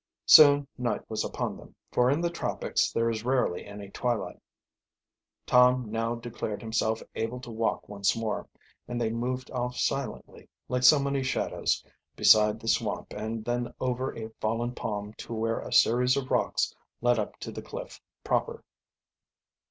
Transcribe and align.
Soon 0.25 0.67
night 0.79 1.07
was 1.11 1.23
upon 1.23 1.57
them, 1.57 1.75
for 1.91 2.09
in 2.09 2.21
the 2.21 2.31
tropics 2.31 2.91
there 2.91 3.07
is 3.07 3.23
rarely 3.23 3.67
any 3.67 3.91
twilight. 3.91 4.41
Tom 5.45 5.91
now 5.91 6.15
declared 6.15 6.59
himself 6.63 7.03
able 7.13 7.39
to 7.39 7.51
walk 7.51 7.87
once 7.87 8.15
more, 8.17 8.47
and 8.87 8.99
they 8.99 9.11
moved 9.11 9.51
off 9.51 9.77
silently, 9.77 10.49
like 10.67 10.81
so 10.81 10.97
many 10.97 11.21
shadows, 11.21 11.85
beside 12.15 12.59
the 12.59 12.67
swamp 12.67 13.13
and 13.13 13.45
then 13.45 13.71
over 13.79 14.11
a 14.17 14.31
fallen 14.41 14.73
palm 14.73 15.13
to 15.19 15.33
where 15.35 15.59
a 15.59 15.71
series 15.71 16.17
of 16.17 16.31
rocks, 16.31 16.73
led 16.99 17.19
up 17.19 17.37
to 17.39 17.51
the 17.51 17.61
cliff 17.61 18.01
proper. 18.23 18.63